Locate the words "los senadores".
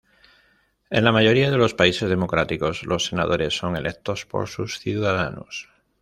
2.87-3.55